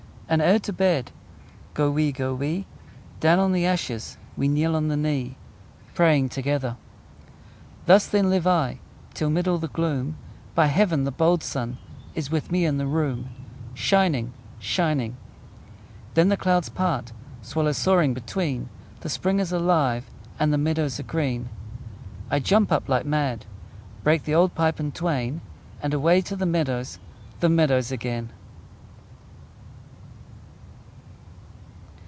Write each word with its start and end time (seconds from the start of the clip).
And 0.31 0.41
ere 0.41 0.59
to 0.59 0.71
bed 0.71 1.11
Go 1.73 1.91
we, 1.91 2.13
go 2.13 2.33
we, 2.33 2.65
Down 3.19 3.37
on 3.37 3.51
the 3.51 3.65
ashes 3.65 4.17
We 4.37 4.47
kneel 4.47 4.77
on 4.77 4.87
the 4.87 4.95
knee, 4.95 5.35
Praying 5.93 6.29
together! 6.29 6.77
Thus, 7.85 8.07
then, 8.07 8.29
live 8.29 8.47
I 8.47 8.79
Till, 9.13 9.29
'mid 9.29 9.45
all 9.45 9.57
the 9.57 9.67
gloom, 9.67 10.15
By 10.55 10.67
Heaven! 10.67 11.03
the 11.03 11.11
bold 11.11 11.43
sun 11.43 11.79
Is 12.15 12.31
with 12.31 12.49
me 12.49 12.63
in 12.63 12.77
the 12.77 12.87
room 12.87 13.29
Shining, 13.73 14.31
shining! 14.57 15.17
Then 16.13 16.29
the 16.29 16.37
clouds 16.37 16.69
part, 16.69 17.11
Swallows 17.41 17.75
soaring 17.77 18.13
between; 18.13 18.69
The 19.01 19.09
spring 19.09 19.41
is 19.41 19.51
alive, 19.51 20.09
And 20.39 20.53
the 20.53 20.57
meadows 20.57 20.97
are 20.97 21.03
green! 21.03 21.49
I 22.29 22.39
jump 22.39 22.71
up 22.71 22.87
like 22.87 23.05
mad, 23.05 23.45
Break 24.01 24.23
the 24.23 24.35
old 24.35 24.55
pipe 24.55 24.79
in 24.79 24.93
twain, 24.93 25.41
And 25.83 25.93
away 25.93 26.21
to 26.21 26.37
the 26.37 26.45
meadows, 26.45 26.99
The 27.41 27.49
meadows 27.49 27.91
again! 27.91 28.29